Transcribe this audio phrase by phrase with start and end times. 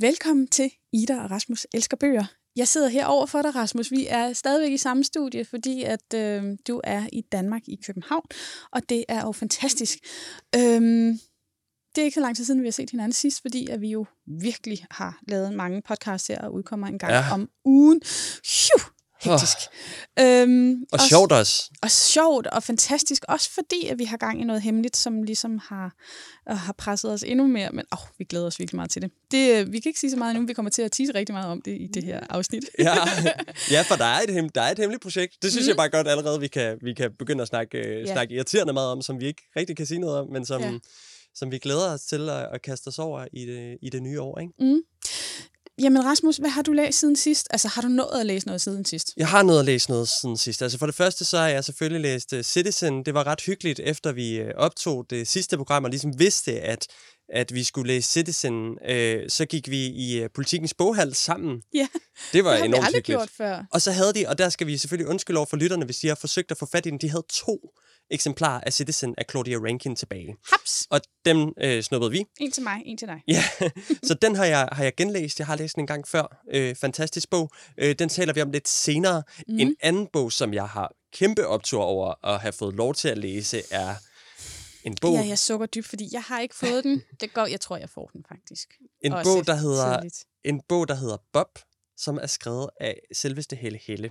[0.00, 2.24] Velkommen til Ida og Rasmus Elsker Bøger.
[2.56, 3.90] Jeg sidder her over for dig, Rasmus.
[3.90, 8.24] Vi er stadigvæk i samme studie, fordi at øh, du er i Danmark, i København,
[8.72, 9.98] og det er jo fantastisk.
[10.56, 11.18] Øhm,
[11.94, 13.90] det er ikke så lang tid siden, vi har set hinanden sidst, fordi at vi
[13.90, 17.32] jo virkelig har lavet mange podcasts her og udkommer en gang ja.
[17.32, 18.00] om ugen.
[18.44, 18.97] Phew!
[19.20, 19.56] Hektisk.
[20.20, 20.24] Oh.
[20.24, 21.70] Øhm, og også, sjovt også.
[21.82, 25.60] Og sjovt og fantastisk, også fordi at vi har gang i noget hemmeligt, som ligesom
[25.68, 25.94] har,
[26.50, 29.10] uh, har presset os endnu mere, men oh, vi glæder os virkelig meget til det.
[29.30, 29.66] det.
[29.66, 31.48] Uh, vi kan ikke sige så meget nu, vi kommer til at tease rigtig meget
[31.48, 32.64] om det i det her afsnit.
[32.78, 32.94] ja,
[33.70, 35.42] ja for der er, et, hem, der er et hemmeligt projekt.
[35.42, 35.68] Det synes mm.
[35.68, 38.12] jeg bare godt allerede, vi kan, vi kan begynde at snakke, uh, ja.
[38.12, 40.62] snakke irriterende meget om, som vi ikke rigtig kan sige noget om, men som...
[40.62, 40.72] Ja
[41.34, 44.20] som vi glæder os til at, at kaste os over i det, i det nye
[44.20, 44.38] år.
[44.38, 44.52] Ikke?
[44.60, 44.80] Mm.
[45.80, 47.46] Jamen Rasmus, hvad har du læst siden sidst?
[47.50, 49.12] Altså har du nået at læse noget siden sidst?
[49.16, 50.62] Jeg har nået at læse noget siden sidst.
[50.62, 53.04] Altså for det første så har jeg selvfølgelig læst uh, Citizen.
[53.04, 56.86] Det var ret hyggeligt, efter vi uh, optog det sidste program og ligesom vidste, at
[57.32, 61.62] at vi skulle læse Citizen, øh, så gik vi i uh, politikens boghal sammen.
[61.74, 61.88] Ja,
[62.32, 63.06] det var det enormt hyggeligt.
[63.06, 63.64] gjort før.
[63.72, 66.08] Og så havde de, og der skal vi selvfølgelig undskylde over for lytterne, hvis de
[66.08, 67.70] har forsøgt at få fat i den, de havde to
[68.10, 70.36] eksemplar af Citizen af Claudia Rankin tilbage.
[70.50, 70.86] Haps!
[70.90, 72.24] Og dem øh, snuppede vi.
[72.40, 73.22] En til mig, en til dig.
[73.28, 73.42] Ja,
[74.08, 75.38] så den har jeg, har jeg genlæst.
[75.38, 76.42] Jeg har læst den en gang før.
[76.52, 77.50] Øh, fantastisk bog.
[77.78, 79.22] Øh, den taler vi om lidt senere.
[79.48, 79.58] Mm.
[79.58, 83.18] En anden bog, som jeg har kæmpe optur over at have fået lov til at
[83.18, 83.94] læse, er
[84.84, 85.14] en bog...
[85.14, 87.02] Ja, jeg sukker dybt, fordi jeg har ikke fået den.
[87.20, 88.68] Det går, jeg tror, jeg får den faktisk.
[89.04, 90.00] En bog, der hedder,
[90.44, 91.58] en bog, der hedder Bob,
[91.96, 94.10] som er skrevet af selveste Helle Helle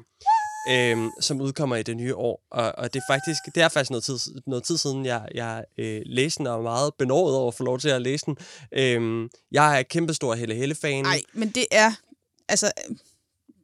[0.70, 2.48] øhm, som udkommer i det nye år.
[2.52, 5.64] Og, og det, er faktisk, det er faktisk noget tid, noget tid siden, jeg, jeg
[5.78, 8.38] øh, læste den, og er meget benådet over at få lov til at læse den.
[8.72, 11.04] Øhm, jeg er kæmpestor Helle Helle-fan.
[11.04, 11.92] Nej, men det er...
[12.50, 12.72] Altså,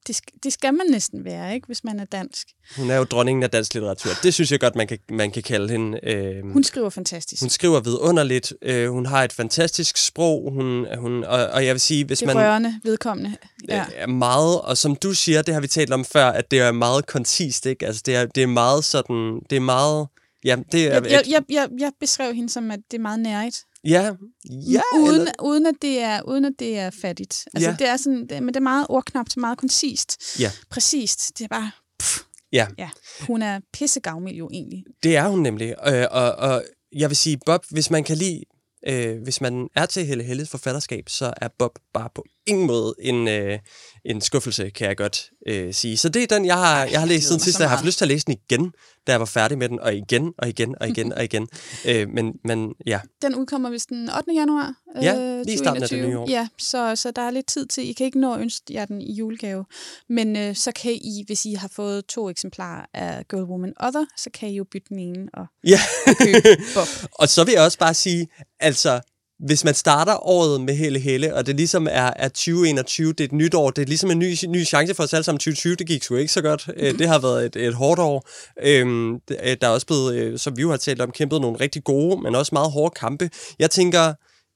[0.07, 2.47] det, det skal man næsten være, ikke, hvis man er dansk.
[2.77, 4.11] Hun er jo dronningen af dansk litteratur.
[4.23, 5.99] Det synes jeg godt, man kan, man kan kalde hende.
[6.03, 7.41] Øh, hun skriver fantastisk.
[7.41, 8.53] Hun skriver vidunderligt.
[8.61, 10.51] Øh, hun har et fantastisk sprog.
[10.51, 12.37] Hun, hun, og, og jeg vil sige, hvis det man...
[12.37, 13.35] rørende, vedkommende.
[13.67, 13.85] Ja.
[13.95, 16.71] Er meget, og som du siger, det har vi talt om før, at det er
[16.71, 17.85] meget koncist, ikke?
[17.85, 19.39] Altså, det er, det er meget sådan...
[19.49, 20.07] Det er meget...
[20.45, 23.19] Ja, det er jeg, jeg, jeg, jeg, jeg beskrev hende som, at det er meget
[23.19, 23.57] nærigt.
[23.83, 24.11] Ja,
[24.49, 25.31] ja uden, eller...
[25.43, 27.45] uden, at det er, uden at det er fattigt.
[27.53, 27.75] Altså, ja.
[27.79, 30.39] det er sådan, det, men det er meget ordknapt, meget koncist.
[30.39, 30.51] Ja.
[30.69, 31.37] Præcist.
[31.37, 31.71] Det er bare...
[31.99, 32.19] Pff.
[32.51, 32.67] Ja.
[32.77, 32.89] ja.
[33.21, 34.83] Hun er pissegavmild jo egentlig.
[35.03, 35.75] Det er hun nemlig.
[35.87, 38.43] Øh, og, og jeg vil sige, Bob, hvis man kan lide
[38.87, 42.95] øh, hvis man er til Helle Helles forfatterskab, så er Bob bare på ingen måde
[42.99, 43.59] en, øh,
[44.05, 45.97] en skuffelse, kan jeg godt øh, sige.
[45.97, 47.85] Så det er den, jeg har, jeg har læst siden sidst, og jeg har haft
[47.85, 48.71] lyst til at læse den igen,
[49.07, 51.47] da jeg var færdig med den, og igen, og igen, og igen, og igen.
[51.89, 52.99] øh, men, men ja.
[53.21, 54.33] Den udkommer vist den 8.
[54.33, 56.29] januar Ja, øh, lige starten af det nye år.
[56.29, 57.89] Ja, så, så der er lidt tid til.
[57.89, 59.65] I kan ikke nå at ønske jer den i julegave.
[60.09, 64.05] Men øh, så kan I, hvis I har fået to eksemplarer af Girl, Woman, Other,
[64.17, 65.79] så kan I jo bytte den ene og ja.
[66.19, 66.87] købe Bob.
[67.11, 68.27] og så vil jeg også bare sige,
[68.59, 69.01] altså,
[69.45, 73.23] hvis man starter året med Helle Helle, og det ligesom er, er 2021, det er
[73.23, 75.39] et nyt år, det er ligesom en ny, ny chance for os alle sammen.
[75.39, 76.67] 2020, det gik sgu ikke så godt.
[76.67, 76.97] Mm.
[76.97, 78.27] Det har været et, et hårdt år.
[78.63, 81.83] Øhm, der er også blevet, øh, som vi jo har talt om, kæmpet nogle rigtig
[81.83, 83.29] gode, men også meget hårde kampe.
[83.59, 84.13] Jeg tænker,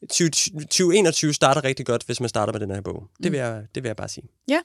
[0.10, 3.04] 2021 starter rigtig godt, hvis man starter med den her bog.
[3.24, 4.28] Det vil jeg, det vil jeg bare sige.
[4.48, 4.60] Ja,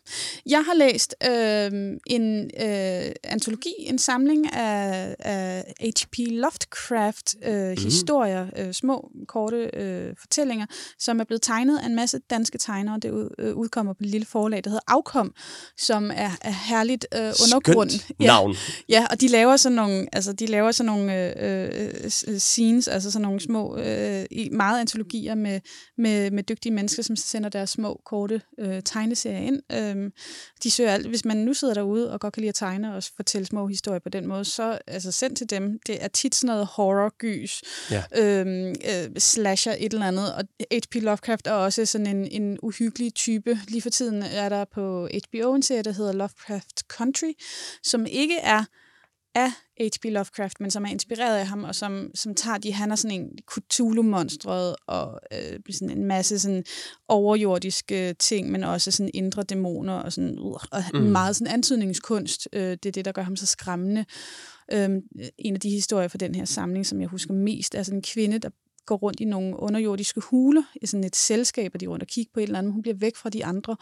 [0.46, 6.16] jeg har læst øh, en øh, antologi, en samling af, af H.P.
[6.18, 7.76] Lovecraft øh, mm.
[7.82, 10.66] historier, øh, små, korte øh, fortællinger,
[10.98, 12.98] som er blevet tegnet af en masse danske tegnere.
[13.02, 15.34] Det ud, øh, udkommer på et lille forlag, der hedder Afkom,
[15.78, 17.90] som er, er herligt øh, undergrund.
[17.90, 18.56] Skønt ja, navn.
[18.88, 23.10] Ja, og de laver sådan nogle, altså, de laver sådan nogle øh, øh, scenes, altså
[23.10, 25.60] sådan nogle små, øh, meget antologi strategier med,
[25.98, 29.62] med, med dygtige mennesker, som sender deres små, korte øh, tegneserier ind.
[29.74, 30.12] Øhm,
[30.62, 31.06] de søger alt.
[31.06, 33.98] Hvis man nu sidder derude og godt kan lide at tegne og fortælle små historier
[33.98, 35.78] på den måde, så altså, send til dem.
[35.86, 38.02] Det er tit sådan noget horror-gys, ja.
[38.16, 40.34] øhm, øh, slasher et eller andet.
[40.34, 40.94] Og H.P.
[40.94, 43.58] Lovecraft er også sådan en, en uhyggelig type.
[43.68, 47.32] Lige for tiden er der på HBO en serie, der hedder Lovecraft Country,
[47.82, 48.64] som ikke er
[49.34, 49.50] af
[49.80, 50.04] H.P.
[50.04, 53.20] Lovecraft, men som er inspireret af ham, og som, som tager de, han er sådan
[53.20, 56.64] en Cthulhu-monstret, og øh, sådan en masse sådan
[57.08, 61.00] overjordiske ting, men også sådan indre dæmoner, og, sådan, uh, og mm.
[61.00, 62.48] meget sådan antydningskunst.
[62.52, 64.04] Øh, det er det, der gør ham så skræmmende.
[64.72, 64.90] Øh,
[65.38, 68.02] en af de historier fra den her samling, som jeg husker mest, er sådan en
[68.02, 68.50] kvinde, der
[68.86, 72.08] går rundt i nogle underjordiske huler, i sådan et selskab, og de er rundt og
[72.08, 72.72] kigger på et eller andet.
[72.72, 73.76] Hun bliver væk fra de andre,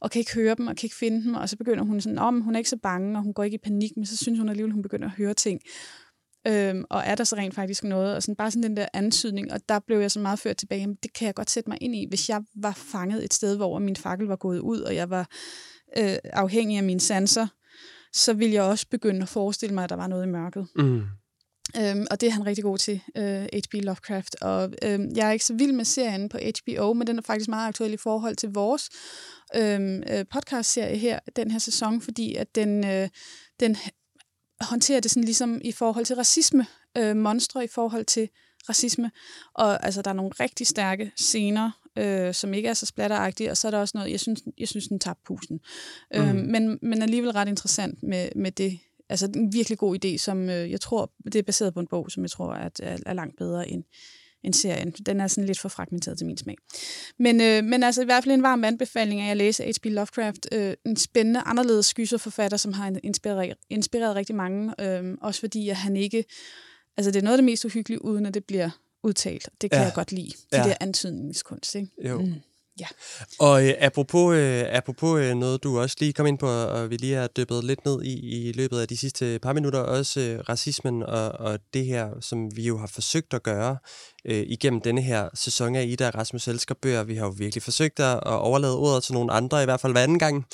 [0.00, 2.18] og kan ikke høre dem, og kan ikke finde dem, og så begynder hun sådan,
[2.18, 4.38] om hun er ikke så bange, og hun går ikke i panik, men så synes
[4.38, 5.60] hun alligevel, hun begynder at høre ting.
[6.46, 9.52] Øhm, og er der så rent faktisk noget, og sådan, bare sådan den der antydning,
[9.52, 11.78] og der blev jeg så meget ført tilbage, jamen, det kan jeg godt sætte mig
[11.80, 14.94] ind i, hvis jeg var fanget et sted, hvor min fakkel var gået ud, og
[14.94, 15.28] jeg var
[15.98, 17.46] øh, afhængig af mine sanser,
[18.12, 20.66] så ville jeg også begynde at forestille mig, at der var noget i mørket.
[20.76, 21.02] Mm.
[21.76, 23.74] Øhm, og det er han rigtig god til, øh, H.P.
[23.74, 24.36] Lovecraft.
[24.40, 27.48] Og øh, jeg er ikke så vild med serien på HBO, men den er faktisk
[27.48, 28.90] meget aktuel i forhold til vores
[29.54, 33.08] øhm, øh, podcast-serie her, den her sæson, fordi at den, øh,
[33.60, 33.76] den
[34.60, 36.66] håndterer det sådan ligesom i forhold til racisme,
[36.98, 38.28] øh, monstre i forhold til
[38.68, 39.10] racisme.
[39.54, 43.56] Og altså, der er nogle rigtig stærke scener, øh, som ikke er så splatteragtige, og
[43.56, 45.60] så er der også noget, jeg synes, jeg synes den tager pusen.
[46.14, 46.20] Mm.
[46.20, 48.78] Øhm, men, men alligevel ret interessant med, med det.
[49.12, 52.10] Altså en virkelig god idé, som øh, jeg tror, det er baseret på en bog,
[52.10, 53.84] som jeg tror er, er, er langt bedre end,
[54.44, 54.90] end serien.
[54.90, 56.56] Den er sådan lidt for fragmenteret til min smag.
[57.18, 59.84] Men, øh, men altså i hvert fald en varm anbefaling af at læse H.P.
[59.84, 60.48] Lovecraft.
[60.52, 64.74] Øh, en spændende, anderledes skyserforfatter, som har inspireret, inspireret rigtig mange.
[64.80, 66.24] Øh, også fordi at han ikke...
[66.96, 68.70] Altså det er noget af det mest uhyggelige, uden at det bliver
[69.02, 69.48] udtalt.
[69.60, 69.84] Det kan ja.
[69.84, 70.30] jeg godt lide.
[70.30, 70.62] Det ja.
[70.62, 71.88] der antydningskunst, ikke?
[72.08, 72.20] Jo.
[72.20, 72.34] Mm.
[72.80, 72.86] Ja.
[73.38, 76.96] Og øh, apropos, øh, apropos øh, noget, du også lige kom ind på, og vi
[76.96, 80.40] lige har dyppet lidt ned i i løbet af de sidste par minutter, også øh,
[80.48, 83.76] racismen og, og det her, som vi jo har forsøgt at gøre
[84.24, 87.02] øh, igennem denne her sæson af Ida og Rasmus Elsker bøger.
[87.02, 89.92] Vi har jo virkelig forsøgt at, at overlade ordet til nogle andre, i hvert fald
[89.92, 90.46] hver anden gang,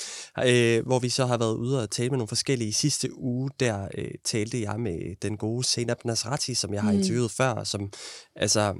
[0.45, 2.69] øh, hvor vi så har været ude og tale med nogle forskellige.
[2.69, 6.91] I sidste uge, der øh, talte jeg med den gode Senab Nasrati, som jeg har
[6.91, 6.97] mm.
[6.97, 7.91] interviewet før, som
[8.35, 8.75] altså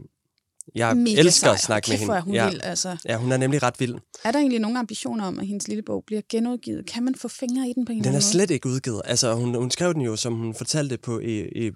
[0.76, 1.54] jeg Mega elsker sej.
[1.54, 2.14] at snakke med hende.
[2.14, 2.50] Er hun ja.
[2.50, 2.98] vild, altså.
[3.06, 3.96] ja, hun er nemlig ret vild.
[4.24, 6.86] Er der egentlig nogen ambitioner om, at hendes lille bog bliver genudgivet?
[6.86, 9.02] Kan man få fingre i den på en Den er slet ikke udgivet.
[9.06, 11.72] Altså, hun, hun skrev den jo, som hun fortalte på i, i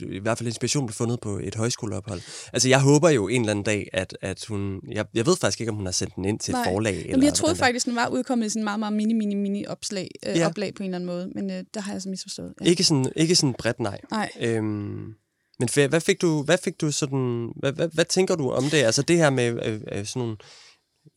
[0.00, 2.20] i hvert fald inspiration blev fundet på et højskoleophold.
[2.52, 4.80] Altså, jeg håber jo en eller anden dag, at, at hun...
[4.92, 6.60] Jeg, jeg ved faktisk ikke, om hun har sendt den ind til Nej.
[6.60, 6.96] et forlag.
[6.96, 9.34] Eller Jamen, jeg troede faktisk, den var udkommet i sådan en meget, meget mini, mini,
[9.34, 10.46] mini opslag, øh, ja.
[10.46, 12.54] oplag på en eller anden måde, men øh, der har jeg så misforstået.
[12.60, 12.70] Ja.
[12.70, 14.00] Ikke, sådan, ikke sådan bredt, nej.
[14.10, 14.30] nej.
[14.40, 15.14] Øhm,
[15.58, 18.82] men hvad fik du, hvad fik du sådan, hvad, hvad, hvad tænker du om det?
[18.82, 20.36] Altså det her med øh, øh, sådan nogle,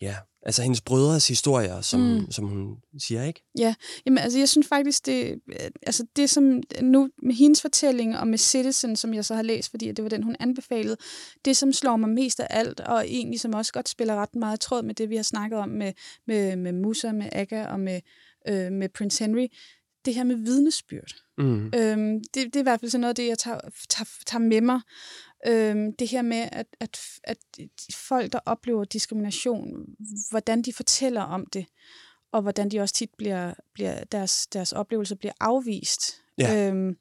[0.01, 0.15] ja,
[0.45, 2.31] altså hendes brødres historier, som, mm.
[2.31, 3.43] som hun siger, ikke?
[3.57, 5.39] Ja, jamen altså jeg synes faktisk, det,
[5.81, 9.69] altså det som nu med hendes fortælling og med Citizen, som jeg så har læst,
[9.69, 10.97] fordi det var den, hun anbefalede,
[11.45, 14.59] det som slår mig mest af alt, og egentlig som også godt spiller ret meget
[14.59, 15.93] tråd med det, vi har snakket om med,
[16.27, 18.01] med, med Musa, med Aga og med,
[18.47, 19.47] øh, med Prince Henry,
[20.05, 21.11] det her med vidnesbyrd.
[21.41, 21.71] Mm.
[21.75, 23.59] Øhm, det, det er i hvert fald sådan noget, det jeg tager,
[23.89, 24.81] tager, tager med mig.
[25.47, 27.38] Øhm, det her med, at, at, at
[27.93, 29.85] folk, der oplever diskrimination,
[30.29, 31.65] hvordan de fortæller om det,
[32.31, 36.21] og hvordan de også tit bliver, bliver deres, deres oplevelser bliver afvist.
[36.38, 36.67] Ja.
[36.67, 36.97] Øhm,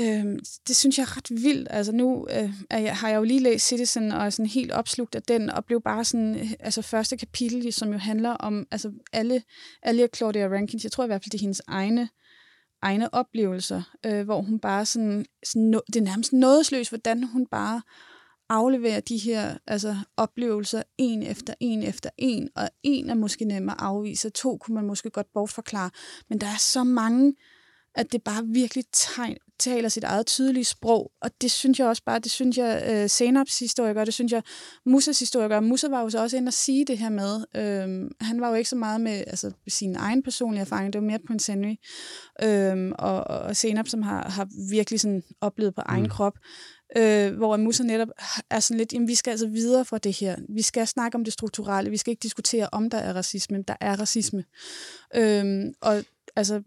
[0.00, 0.38] Øhm,
[0.68, 1.68] det synes jeg er ret vildt.
[1.70, 4.72] Altså nu øh, er jeg, har jeg jo lige læst Citizen og er sådan helt
[4.72, 8.92] opslugt af den, og blev bare sådan, altså første kapitel, som jo handler om altså
[9.12, 9.42] alle,
[9.82, 12.08] alle Claudia Rankins, jeg tror i hvert fald, det er hendes egne,
[12.82, 17.46] egne oplevelser, øh, hvor hun bare sådan, sådan no, det er nærmest nådesløst, hvordan hun
[17.46, 17.82] bare
[18.48, 23.68] afleverer de her altså, oplevelser en efter en efter en, og en er måske nem
[23.68, 25.90] at afvise, to kunne man måske godt bortforklare,
[26.28, 27.34] men der er så mange
[27.94, 32.02] at det bare virkelig tegn, taler sit eget tydelige sprog, og det synes jeg også
[32.06, 34.42] bare, det synes jeg uh, Senaps historie gør, det synes jeg
[34.86, 35.60] Musas historie gør.
[35.60, 38.54] Musa var jo så også inde at sige det her med, uh, han var jo
[38.54, 41.74] ikke så meget med altså, sin egen personlige erfaring, det var mere Prince Henry,
[42.42, 46.08] uh, og, og Senap, som har, har virkelig sådan oplevet på egen mm.
[46.08, 46.34] krop,
[46.96, 48.08] øh, hvor Musa netop
[48.50, 50.36] er sådan lidt, jamen vi skal altså videre fra det her.
[50.48, 53.62] Vi skal snakke om det strukturelle, vi skal ikke diskutere, om der er racisme.
[53.68, 54.44] Der er racisme.
[55.14, 56.04] Øh, og
[56.36, 56.62] altså,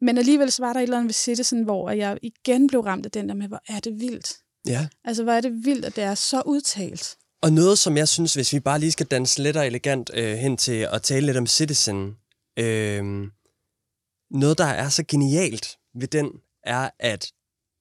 [0.00, 3.06] men alligevel så var der et eller andet ved Citizen, hvor jeg igen blev ramt
[3.06, 4.36] af den der med, hvor er det vildt.
[4.66, 4.88] Ja.
[5.04, 7.16] Altså, hvor er det vildt, at det er så udtalt.
[7.42, 10.36] Og noget, som jeg synes, hvis vi bare lige skal danse lidt og elegant øh,
[10.36, 12.16] hen til at tale lidt om Citizen,
[12.58, 13.04] øh,
[14.30, 16.30] noget, der er så genialt ved den,
[16.64, 17.32] er, at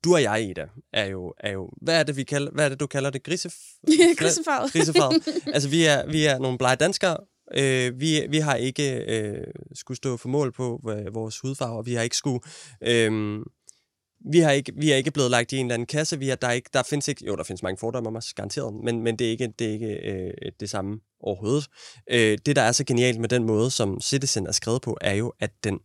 [0.03, 2.69] du og jeg, Ida, er jo, er jo hvad er det, vi kalder, hvad er
[2.69, 3.23] det, du kalder det?
[3.23, 3.53] Grisef...
[3.87, 4.71] Ja, grisefarvet.
[4.71, 5.27] grisefarvet.
[5.53, 7.17] altså, vi er, vi er nogle blege danskere,
[7.55, 11.93] Øh, vi, vi har ikke øh, skulle stå for mål på øh, vores hudfarve, vi
[11.93, 12.39] har ikke skulle...
[12.81, 13.39] Øh,
[14.31, 16.19] vi har ikke, vi er ikke blevet lagt i en eller anden kasse.
[16.19, 18.33] Vi har, der, er ikke, der findes ikke, jo, der findes mange fordomme om os,
[18.33, 21.67] garanteret, men, men det er ikke, det, er ikke øh, det samme overhovedet.
[22.11, 25.13] Øh, det, der er så genialt med den måde, som Citizen er skrevet på, er
[25.13, 25.79] jo, at den,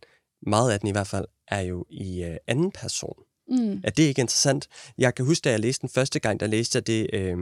[0.47, 3.15] meget af den i hvert fald, er jo i øh, anden person.
[3.47, 3.81] Mm.
[3.83, 4.67] Er det ikke interessant?
[4.97, 7.37] Jeg kan huske, da jeg læste den første gang, der læste jeg det, øh,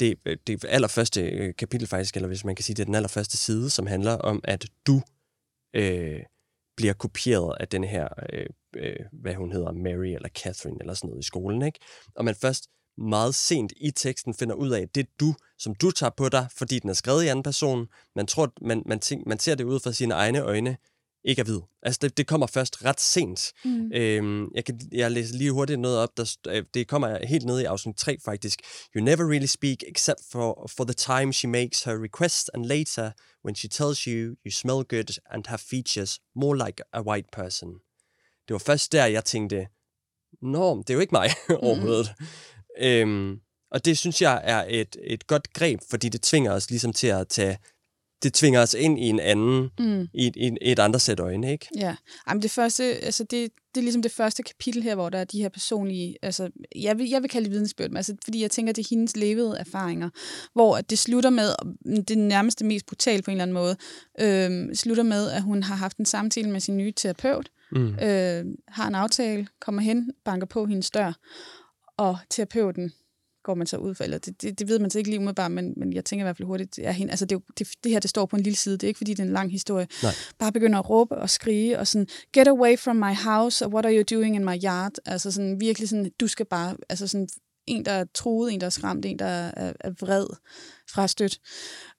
[0.00, 2.94] det, øh, det allerførste øh, kapitel faktisk, eller hvis man kan sige, det er den
[2.94, 5.02] allerførste side, som handler om, at du
[5.74, 6.20] øh,
[6.76, 8.46] bliver kopieret af den her, øh,
[8.76, 11.78] øh, hvad hun hedder, Mary eller Catherine eller sådan noget i skolen, ikke?
[12.16, 15.74] Og man først meget sent i teksten finder ud af, at det er du, som
[15.74, 17.88] du tager på dig, fordi den er skrevet i anden person.
[18.16, 20.76] Man tror, man, man, tænker, man ser det ud fra sine egne øjne,
[21.24, 21.62] ikke at vide.
[21.82, 23.52] Altså, det, det kommer først ret sent.
[23.64, 23.92] Mm.
[23.92, 26.16] Øhm, jeg, kan, jeg læser lige hurtigt noget op.
[26.16, 28.60] Der, øh, det kommer helt ned i afsnit 3, faktisk.
[28.96, 33.10] You never really speak except for, for the time she makes her request, and later,
[33.44, 37.70] when she tells you you smell good and have features more like a white person.
[38.48, 39.66] Det var først der, jeg tænkte,
[40.42, 41.30] Nå, det er jo ikke mig
[41.62, 42.14] overhovedet.
[42.78, 43.40] Øhm,
[43.70, 47.06] og det synes jeg er et, et godt greb, fordi det tvinger os ligesom til
[47.06, 47.58] at tage
[48.24, 50.08] det tvinger os ind i en anden, mm.
[50.14, 51.68] i, et, i et andet sæt øjne, ikke?
[51.76, 51.96] Ja,
[52.28, 55.24] Jamen, det første, altså det, det er ligesom det første kapitel her, hvor der er
[55.24, 58.50] de her personlige, altså jeg vil, jeg vil kalde det vidensbyrd, men altså, fordi jeg
[58.50, 60.10] tænker, det er hendes levede erfaringer,
[60.52, 61.54] hvor det slutter med,
[62.02, 63.76] det nærmeste mest brutalt på en eller anden måde,
[64.20, 67.94] øh, slutter med, at hun har haft en samtale med sin nye terapeut, mm.
[67.94, 71.12] øh, har en aftale, kommer hen, banker på hendes dør,
[71.96, 72.92] og terapeuten
[73.44, 75.50] går man så ud for, eller det, det, det ved man så ikke lige umiddelbart,
[75.50, 78.00] men, men jeg tænker i hvert fald hurtigt, er hende, altså det, det, det her,
[78.00, 79.86] det står på en lille side, det er ikke fordi, det er en lang historie.
[80.02, 80.12] Nej.
[80.38, 83.96] Bare begynder at råbe og skrige, og sådan, get away from my house, what are
[83.96, 84.92] you doing in my yard?
[85.06, 87.28] Altså sådan virkelig sådan, du skal bare, altså sådan
[87.66, 90.26] en, der er truet, en, der er skræmt, en, der er, er vred,
[90.90, 91.40] frastødt.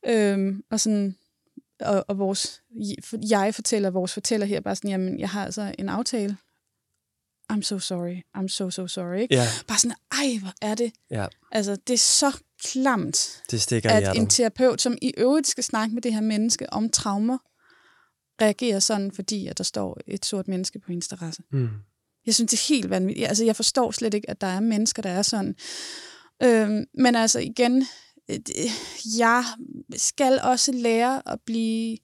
[0.08, 1.16] Øhm, og sådan,
[1.80, 2.62] og, og vores,
[3.30, 6.38] jeg fortæller, vores fortæller her bare sådan, jamen, jeg har altså en aftale
[7.54, 9.20] I'm so sorry, I'm so, so sorry.
[9.20, 9.36] Ikke?
[9.36, 9.48] Ja.
[9.68, 10.92] Bare sådan, ej, hvor er det?
[11.12, 11.28] Ja.
[11.52, 15.94] Altså, det er så klamt, det stikker at en terapeut, som i øvrigt skal snakke
[15.94, 17.38] med det her menneske om traumer,
[18.42, 21.44] reagerer sådan, fordi at der står et sort menneske på hendes terrasse.
[21.52, 21.70] Mm.
[22.25, 23.28] Jeg synes, det er helt vanvittigt.
[23.28, 25.56] Altså, jeg forstår slet ikke, at der er mennesker, der er sådan.
[26.44, 27.86] Øhm, men altså, igen,
[29.18, 29.44] jeg
[29.96, 31.98] skal også lære at blive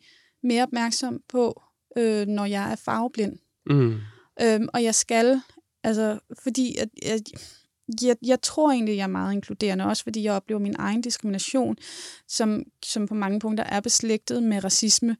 [0.43, 1.61] mere opmærksom på,
[1.97, 3.37] øh, når jeg er farveblind.
[3.65, 3.97] Mm.
[4.43, 5.41] Øhm, og jeg skal,
[5.83, 7.19] altså, fordi at, jeg,
[8.01, 11.75] jeg, jeg tror egentlig, jeg er meget inkluderende, også fordi jeg oplever min egen diskrimination,
[12.27, 15.17] som, som på mange punkter er beslægtet med racisme.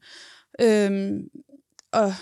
[0.60, 1.28] Øhm,
[1.92, 2.14] og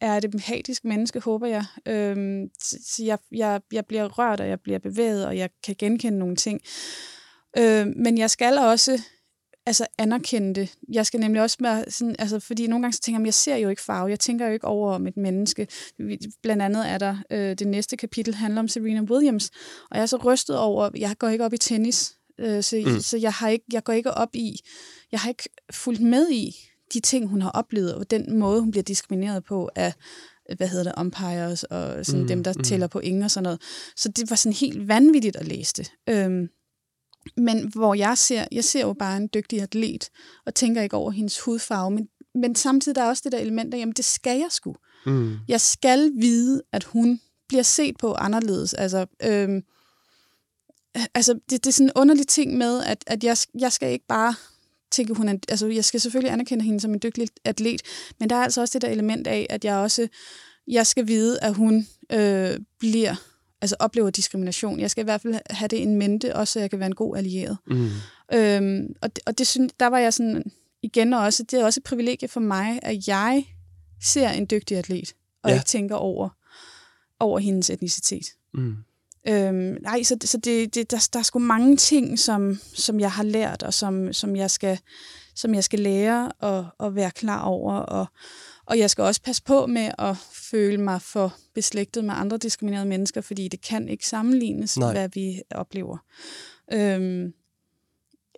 [0.00, 1.64] er et empatisk menneske, håber jeg.
[1.86, 6.18] Øhm, så jeg, jeg, jeg bliver rørt, og jeg bliver bevæget, og jeg kan genkende
[6.18, 6.60] nogle ting.
[7.58, 9.02] Øhm, men jeg skal også
[9.68, 10.74] altså anerkende det.
[10.92, 13.56] Jeg skal nemlig også være sådan, altså, fordi nogle gange så tænker jeg, jeg ser
[13.56, 15.66] jo ikke farve, jeg tænker jo ikke over om et menneske.
[16.42, 19.50] Blandt andet er der, øh, det næste kapitel handler om Serena Williams,
[19.90, 23.00] og jeg er så rystet over, jeg går ikke op i tennis, øh, så, mm.
[23.00, 24.60] så jeg, har ikke, jeg går ikke op i,
[25.12, 26.56] jeg har ikke fulgt med i
[26.92, 29.92] de ting, hun har oplevet, og den måde, hun bliver diskrimineret på af
[30.56, 32.62] hvad hedder det, umpires og sådan mm, dem, der mm.
[32.62, 33.60] tæller på ingen og sådan noget.
[33.96, 35.92] Så det var sådan helt vanvittigt at læse det.
[36.08, 36.48] Øhm,
[37.36, 40.08] men hvor jeg ser, jeg ser jo bare en dygtig atlet,
[40.46, 43.74] og tænker ikke over hendes hudfarve, men, men samtidig der er også det der element
[43.74, 44.74] af, jamen det skal jeg sgu.
[45.06, 45.36] Mm.
[45.48, 48.74] Jeg skal vide, at hun bliver set på anderledes.
[48.74, 49.62] Altså, øhm,
[51.14, 54.06] altså det, det er sådan en underlig ting med, at, at jeg, jeg skal ikke
[54.06, 54.34] bare
[54.90, 57.82] tænke, hun er, altså jeg skal selvfølgelig anerkende hende som en dygtig atlet,
[58.20, 60.08] men der er altså også det der element af, at jeg også,
[60.68, 63.14] jeg skal vide, at hun øh, bliver
[63.60, 64.80] altså oplever diskrimination.
[64.80, 66.94] Jeg skal i hvert fald have det en mente, også så jeg kan være en
[66.94, 67.58] god allieret.
[67.66, 67.88] Mm.
[68.34, 71.80] Øhm, og det, og det synes, der var jeg sådan, igen også, det er også
[71.80, 73.46] et privilegie for mig, at jeg
[74.02, 75.54] ser en dygtig atlet, og ja.
[75.54, 76.28] ikke tænker over,
[77.20, 78.26] over hendes etnicitet.
[78.54, 78.76] Mm.
[79.28, 83.12] Øhm, nej, så, så det, det, der, der er sgu mange ting, som, som jeg
[83.12, 84.78] har lært, og som, som, jeg, skal,
[85.38, 87.74] som jeg skal lære og, og være klar over.
[87.74, 88.06] Og,
[88.66, 92.88] og jeg skal også passe på med at føle mig for beslægtet med andre diskriminerede
[92.88, 94.92] mennesker, fordi det kan ikke sammenlignes, Nej.
[94.92, 95.98] hvad vi oplever.
[96.72, 97.34] Øhm,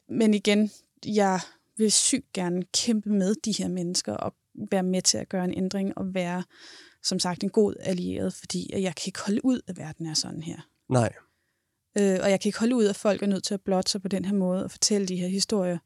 [0.09, 0.71] men igen,
[1.07, 1.41] jeg
[1.77, 4.35] vil sygt gerne kæmpe med de her mennesker og
[4.71, 6.43] være med til at gøre en ændring og være,
[7.03, 10.43] som sagt, en god allieret, fordi jeg kan ikke holde ud, at verden er sådan
[10.43, 10.69] her.
[10.89, 11.13] Nej.
[11.99, 14.03] Øh, og jeg kan ikke holde ud, at folk er nødt til at blotte sig
[14.03, 15.79] på den her måde og fortælle de her historier,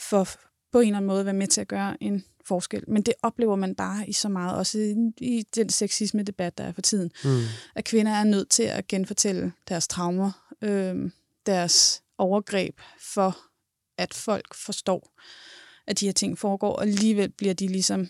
[0.00, 0.28] for
[0.72, 2.84] på en eller anden måde være med til at gøre en forskel.
[2.88, 6.72] Men det oplever man bare i så meget, også i, i den sexisme-debat, der er
[6.72, 7.10] for tiden.
[7.24, 7.40] Mm.
[7.74, 11.10] At kvinder er nødt til at genfortælle deres traumer, øh,
[11.46, 13.38] deres overgreb, for
[13.98, 15.12] at folk forstår,
[15.86, 18.08] at de her ting foregår, og alligevel bliver de ligesom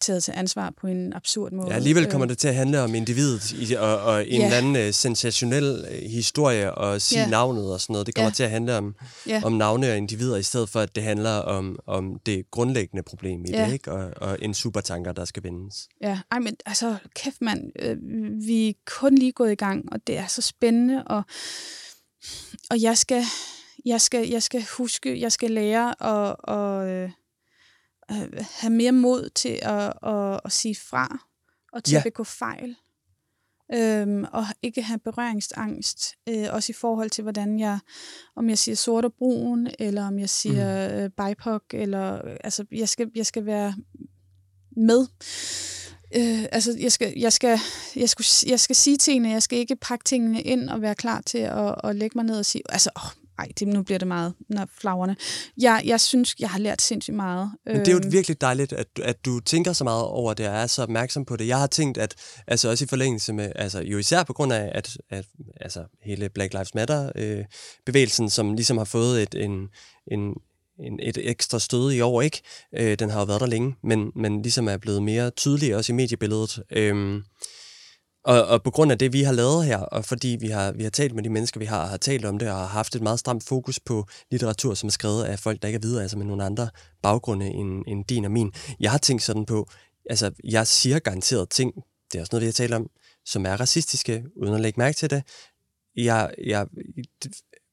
[0.00, 1.68] taget til ansvar på en absurd måde.
[1.70, 2.30] Ja, alligevel kommer øh.
[2.30, 4.44] det til at handle om individet og, og en ja.
[4.44, 7.28] eller anden uh, sensationel uh, historie og sige ja.
[7.28, 8.06] navnet og sådan noget.
[8.06, 8.34] Det kommer ja.
[8.34, 8.94] til at handle om,
[9.26, 9.40] ja.
[9.44, 13.44] om navne og individer, i stedet for at det handler om, om det grundlæggende problem
[13.44, 13.64] i ja.
[13.64, 13.92] det, ikke?
[13.92, 15.88] Og, og en supertanker, der skal vendes.
[16.02, 17.96] Ja, ej, men altså, kæft mand, øh,
[18.46, 21.22] vi er kun lige gået i gang, og det er så spændende, og,
[22.70, 23.24] og jeg skal...
[23.84, 26.88] Jeg skal, jeg skal huske, jeg skal lære at, og,
[28.10, 31.18] øh, Øh, have mere mod til at, at, at sige fra,
[31.72, 31.98] og til ja.
[31.98, 32.76] at begå fejl.
[33.74, 37.78] Øhm, og ikke have berøringsangst, øh, også i forhold til, hvordan jeg,
[38.36, 40.94] om jeg siger sort og brun, eller om jeg siger mm.
[40.94, 43.74] øh, BIPOC, eller, altså, jeg skal, jeg skal være
[44.76, 45.06] med.
[46.16, 47.58] Øh, altså, jeg skal, jeg, skal,
[47.96, 51.20] jeg, skal, jeg skal sige tingene, jeg skal ikke pakke tingene ind og være klar
[51.20, 54.08] til at, at lægge mig ned og sige, altså, åh, ej, det, nu bliver det
[54.08, 55.16] meget når flagrende.
[55.58, 57.50] Jeg, jeg synes, jeg har lært sindssygt meget.
[57.66, 60.48] Men det er jo Øhm, virkelig dejligt, at, at du tænker så meget over det,
[60.48, 61.46] og er så opmærksom på det.
[61.46, 62.14] Jeg har tænkt, at
[62.46, 65.24] altså også i forlængelse med, altså jo især på grund af, at, at
[65.60, 69.68] altså hele Black Lives Matter-bevægelsen, som ligesom har fået et, en,
[70.12, 70.34] en,
[70.78, 72.40] en, et ekstra stød i år, ikke?
[72.74, 75.92] Øh, den har jo været der længe, men, men ligesom er blevet mere tydelig også
[75.92, 76.62] i mediebilledet.
[76.70, 77.22] Øhm,
[78.24, 80.82] og, og på grund af det, vi har lavet her, og fordi vi har, vi
[80.82, 83.02] har talt med de mennesker, vi har, har talt om det, og har haft et
[83.02, 86.18] meget stramt fokus på litteratur, som er skrevet af folk, der ikke er videre, altså
[86.18, 86.68] med nogle andre
[87.02, 88.52] baggrunde end, end din og min.
[88.80, 89.68] Jeg har tænkt sådan på,
[90.10, 91.74] altså jeg siger garanteret ting,
[92.12, 92.90] det er også noget, vi har talt om,
[93.24, 95.22] som er racistiske, uden at lægge mærke til det.
[95.96, 96.66] Jeg, jeg,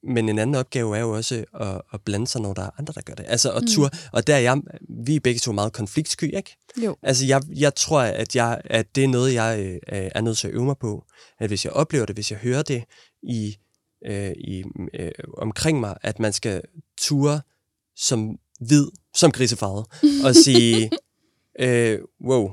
[0.04, 2.94] men en anden opgave er jo også at, at blande sig, når der er andre,
[2.94, 3.25] der gør det.
[3.27, 4.62] Altså at tur, og der er jeg,
[5.06, 6.58] vi er begge to meget konfliktsky, ikke?
[6.86, 6.96] Jo.
[7.04, 10.48] Altså, jeg, jeg tror, at, jeg, at det er noget, jeg øh, er nødt til
[10.48, 11.06] at øve mig på.
[11.39, 12.84] At hvis jeg oplever det, hvis jeg hører det
[13.24, 13.58] i,
[14.06, 14.63] øh, i,
[14.94, 16.62] øh, omkring mig, at man skal
[16.98, 17.42] ture
[17.96, 19.86] som hvid, som grisefarvet,
[20.25, 20.92] og sige,
[21.66, 22.51] øh, wow,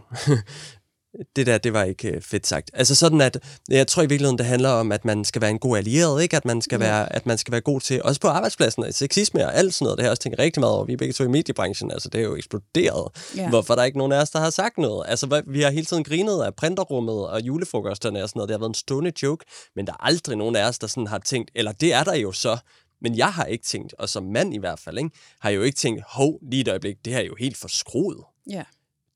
[1.37, 2.71] det der, det var ikke øh, fedt sagt.
[2.75, 5.59] Altså sådan, at jeg tror i virkeligheden, det handler om, at man skal være en
[5.59, 6.37] god allieret, ikke?
[6.37, 6.87] At man skal, Ja.
[6.87, 9.99] være, at man skal være god til, også på arbejdspladsen, sexisme og alt sådan noget,
[9.99, 10.85] det har jeg også tænkt rigtig meget over.
[10.85, 13.09] Vi er begge to i mediebranchen, altså det er jo eksploderet.
[13.37, 13.49] Ja.
[13.49, 15.04] Hvorfor er der ikke nogen af os, der har sagt noget?
[15.09, 18.49] Altså, vi har hele tiden grinet af printerrummet og julefrokosterne og sådan noget.
[18.49, 19.44] Det har været en stående joke,
[19.76, 22.14] men der er aldrig nogen af os, der sådan har tænkt, eller det er der
[22.14, 22.56] jo så,
[23.02, 25.62] men jeg har ikke tænkt, og som mand i hvert fald, ikke, har jeg jo
[25.62, 28.18] ikke tænkt, hov, lige et øjeblik, det her er jo helt forskruet
[28.50, 28.62] Ja.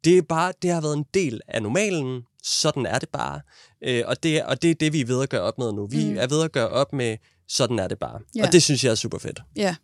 [0.04, 2.22] Det er bare, det har været en del af normalen.
[2.42, 3.40] Sådan er det bare.
[3.84, 5.72] Øh, og, det, er- og det er det, vi er ved at gøre op med
[5.72, 5.86] nu.
[5.86, 6.16] Vi mm.
[6.18, 7.16] er ved at gøre op med,
[7.48, 8.20] sådan er det bare.
[8.36, 8.46] Ja.
[8.46, 9.40] Og det synes jeg er super fedt.
[9.56, 9.74] Ja,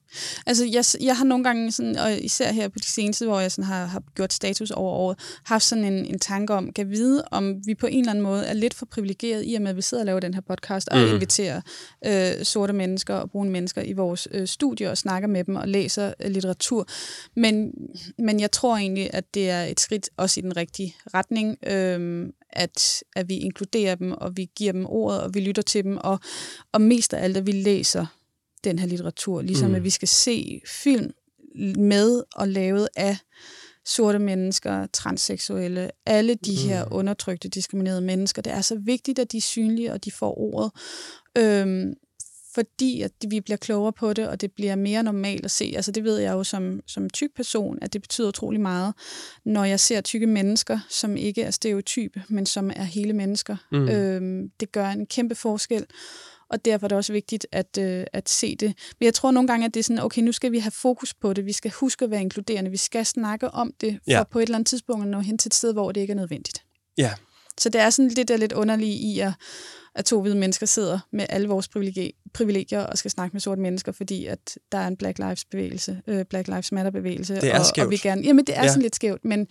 [0.47, 3.53] altså jeg, jeg har nogle gange, sådan, og især her på de seneste, hvor jeg
[3.53, 7.25] sådan har, har gjort status over året, haft sådan en, en tanke om, kan vide,
[7.31, 9.77] om vi på en eller anden måde er lidt for privilegeret i og med, at
[9.77, 11.15] vi sidder og laver den her podcast og Mm.
[11.15, 11.61] inviterer
[12.07, 15.69] øh, sorte mennesker og brune mennesker i vores øh, studie og snakker med dem og
[15.69, 16.87] læser øh, litteratur.
[17.37, 17.71] Men,
[18.19, 22.27] men jeg tror egentlig, at det er et skridt også i den rigtige retning, øh,
[22.55, 25.97] at, at vi inkluderer dem, og vi giver dem ordet, og vi lytter til dem,
[25.97, 26.21] og,
[26.73, 28.07] og mest af alt, at vi læser
[28.65, 29.43] den her litteratur.
[29.43, 29.75] Ligesom mm.
[29.75, 31.13] At vi skal se film
[31.77, 33.17] med og lavet af
[33.85, 36.69] sorte mennesker, transseksuelle, alle de mm.
[36.69, 38.43] her undertrykte, diskriminerede mennesker.
[38.43, 40.73] Det er så vigtigt, at de er synlige, og de får ordet.
[41.39, 41.95] Øhm,
[42.55, 45.73] fordi at vi bliver klogere på det, og det bliver mere normalt at se.
[45.77, 48.95] Altså det ved jeg jo som, som tyk person, at det betyder utrolig meget,
[49.45, 53.57] når jeg ser tykke mennesker, som ikke er stereotype, men som er hele mennesker.
[53.73, 53.89] Mm.
[53.89, 55.87] Øhm, det gør en kæmpe forskel,
[56.49, 58.75] og derfor er det også vigtigt at, øh, at se det.
[59.01, 61.15] Men jeg tror nogle gange, at det er sådan, okay, nu skal vi have fokus
[61.15, 64.23] på det, vi skal huske at være inkluderende, vi skal snakke om det, for Ja.
[64.25, 66.15] på et eller andet tidspunkt at nå hen til et sted, hvor det ikke er
[66.17, 66.63] nødvendigt.
[66.99, 67.13] Ja,
[67.59, 69.33] Så det er sådan det der lidt underlige i, at,
[69.95, 73.61] at to hvide mennesker sidder med alle vores privilegi- privilegier og skal snakke med sorte
[73.61, 77.35] mennesker, fordi at der er en Black Lives bevægelse, øh, Black Lives Matter bevægelse.
[77.35, 77.91] Det er og, og skævt.
[77.91, 78.69] vi gerne, jamen det er Ja.
[78.69, 79.47] sådan lidt skævt, men,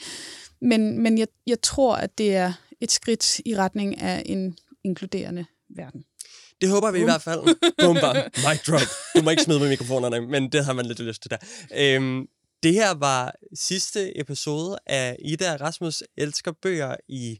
[0.62, 5.46] men, men jeg, jeg tror, at det er et skridt i retning af en inkluderende
[5.76, 6.04] verden.
[6.62, 7.10] det håber vi i Bum.
[7.10, 7.40] hvert fald.
[7.86, 8.16] Bum, bam.
[8.38, 8.82] Mic drop.
[9.16, 11.38] Du må ikke smide med mikrofonerne, men det har man lidt lyst til der.
[11.78, 12.26] Øhm,
[12.64, 17.40] det her var sidste episode af Ida og Rasmus elsker bøger i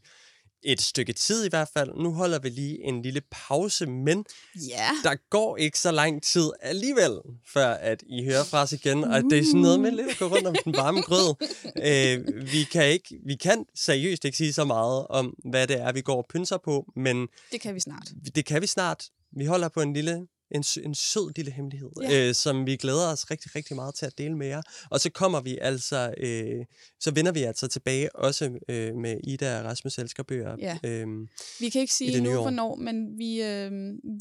[0.64, 1.90] et stykke tid i hvert fald.
[2.02, 4.24] Nu holder vi lige en lille pause, men
[4.68, 4.88] Ja.
[5.04, 7.18] der går ikke så lang tid alligevel,
[7.52, 10.18] før at I hører fra os igen, og det er sådan noget med lidt at
[10.18, 11.34] gå rundt om den varme grød.
[11.82, 15.92] Øh, vi, kan ikke, vi kan seriøst ikke sige så meget om, hvad det er,
[15.92, 18.08] vi går og pynser på, men Det kan vi snart.
[18.34, 19.04] det kan vi snart.
[19.36, 22.28] Vi holder på en lille en, en sød lille hemmelighed, Ja.
[22.28, 24.62] øh, som vi glæder os rigtig, rigtig meget til at dele med jer.
[24.90, 26.64] Og så kommer vi altså, øh,
[27.00, 30.56] så vender vi altså tilbage også øh, med Ida og Rasmus elsker bøger.
[30.58, 30.78] Ja.
[30.84, 31.28] Øhm,
[31.60, 32.40] Vi kan ikke sige nu, år.
[32.40, 33.70] hvornår, men vi, øh,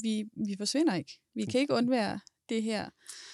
[0.04, 1.20] vi, vi forsvinder ikke.
[1.36, 2.20] Vi kan ikke undvære
[2.50, 2.86] det her.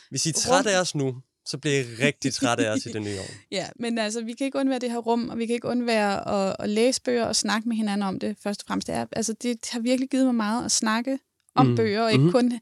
[0.10, 2.90] hvis I er træt af os nu, så bliver I rigtig træt af os i
[2.90, 3.32] det nye år.
[3.52, 6.48] Ja, men altså, vi kan ikke undvære det her rum, og vi kan ikke undvære
[6.50, 8.88] at, at læse bøger og snakke med hinanden om det, først og fremmest.
[8.88, 11.20] Det, er, altså, det har virkelig givet mig meget at snakke
[11.56, 11.72] om mm.
[11.72, 11.76] Mm.
[11.76, 12.32] bøger, og ikke Mhm.
[12.32, 12.60] kun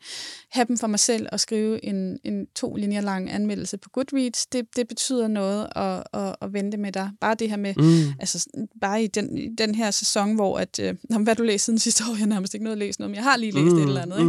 [0.52, 4.45] have dem for mig selv og skrive en, en to linjer lang anmeldelse på Goodreads.
[4.45, 7.12] Det, det betyder noget at, at, at vente med dig.
[7.21, 8.13] Bare det her med, Mm.
[8.19, 8.47] altså
[8.82, 12.04] bare i den, i den her sæson, hvor at, øh, hvad du læst siden sidste
[12.04, 12.12] år?
[12.12, 13.84] Jeg har nærmest ikke noget at læse noget, men jeg har lige læst mm, et
[13.88, 14.19] eller andet.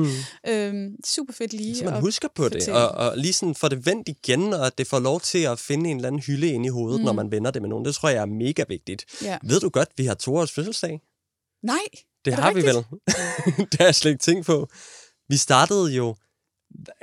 [0.47, 0.68] Ikke?
[0.68, 1.77] Øhm, super fedt lige.
[1.77, 2.79] Så man at husker på det, fortælle.
[2.88, 5.90] og, og lige sådan får det vendt igen, og det får lov til at finde
[5.90, 7.05] en eller anden hylde ind i hovedet, mm.
[7.05, 7.85] når man vender det med nogen.
[7.85, 9.05] Det tror jeg er mega vigtigt.
[9.23, 9.38] Ja.
[9.44, 11.01] Ved du godt, vi har to års fødselsdag?
[11.62, 11.75] Nej,
[12.33, 12.77] Det Er det har vi vel.
[12.77, 13.71] rigtigt?
[13.73, 14.69] det har jeg slet ikke tænkt på.
[15.29, 16.14] Vi startede jo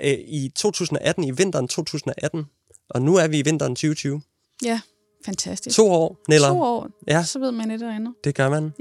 [0.03, 2.45] øh, i 2018, i vinteren 2018,
[2.89, 4.21] og nu er vi i vinteren 2020.
[4.63, 4.79] ja,
[5.25, 5.75] fantastisk.
[5.75, 6.47] To år, Nella.
[6.47, 8.13] To år, Ja, så ved man et eller andet.
[8.23, 8.73] det gør man.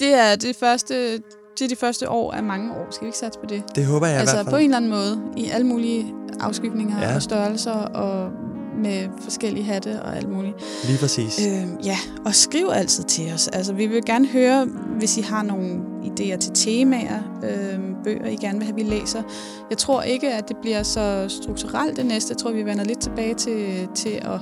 [0.00, 1.22] Det er det første
[1.58, 2.86] til de første år af mange år.
[2.90, 3.62] Skal vi ikke satse på det?
[3.74, 4.52] Det håber jeg i altså hvert fald.
[4.52, 7.08] på en eller anden måde, i alle mulige afskygninger Ja.
[7.08, 7.14] ja.
[7.14, 8.30] og størrelser, og
[8.86, 10.54] med forskellige hatte og alt muligt.
[10.86, 11.40] Lige præcis.
[11.46, 13.48] Øh, ja, og skriv altid til os.
[13.48, 14.64] Altså, vi vil gerne høre,
[14.98, 19.22] hvis I har nogle idéer til temaer, øh, bøger, I gerne vil have, vi læser.
[19.70, 22.32] Jeg tror ikke, at det bliver så strukturelt det næste.
[22.32, 24.40] Jeg tror, vi vender lidt tilbage til, til at,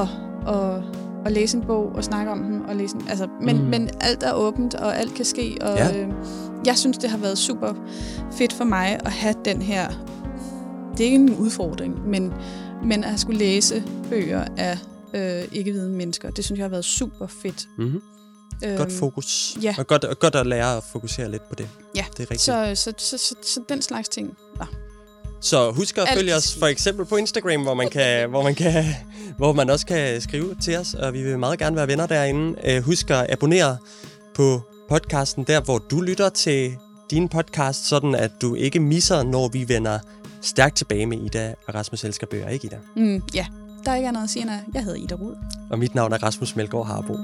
[0.00, 0.08] at,
[0.54, 0.82] at,
[1.26, 2.62] at læse en bog og snakke om den.
[2.68, 3.64] Og læse en, altså, men, Mm.
[3.64, 5.56] men alt er åbent, og alt kan ske.
[5.60, 5.98] Og, Ja.
[6.02, 6.08] øh,
[6.66, 7.72] jeg synes, det har været super
[8.32, 9.88] fedt for mig at have den her...
[10.92, 12.32] Det er ikke en udfordring, men,
[12.84, 14.78] men at skulle læse bøger af
[15.14, 16.30] øh, ikke-hvide mennesker.
[16.30, 17.68] Det synes jeg har været super fedt.
[17.78, 18.02] Mm-hmm.
[18.64, 19.56] Øhm, Godt fokus.
[19.62, 19.74] ja.
[19.78, 21.68] Og godt, og godt at lære at fokusere lidt på det.
[21.96, 22.40] Ja, Det er rigtigt.
[22.40, 24.36] Så, Så, så, så, så, den slags ting.
[24.58, 24.64] Nå.
[25.40, 28.54] så husk at Alt følge os for eksempel på Instagram, hvor man, kan, hvor, man
[28.54, 28.84] kan,
[29.38, 32.58] hvor man også kan skrive til os, og vi vil meget gerne være venner derinde.
[32.64, 33.76] Øh, husk at abonnere
[34.34, 36.76] på podcasten der, hvor du lytter til
[37.10, 39.98] din podcast, sådan at du ikke misser, når vi vender
[40.46, 42.78] stærkt tilbage med Ida og Rasmus Elsker Bøger, ikke Ida?
[42.96, 43.46] Mm, ja,
[43.84, 45.36] der er ikke andet at sige, end at jeg hedder Ida Rud.
[45.70, 47.16] Og mit navn er Rasmus Melgaard Harbo.